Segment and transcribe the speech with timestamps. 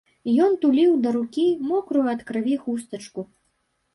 [0.45, 3.21] Ён туліў да рукі мокрую ад крыві хустачку.